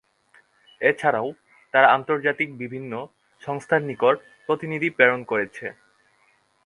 [0.81, 1.27] এছাড়াও
[1.73, 2.93] তারা আন্তর্জাতিক বিভিন্ন
[3.41, 5.65] সংস্থার নিকট প্রতিনিধি প্রেরণ করেছে।